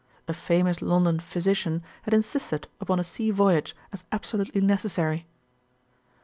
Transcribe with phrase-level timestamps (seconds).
[0.27, 5.27] A famous London physician had insisted upon a sea voyage as absolutely necessary.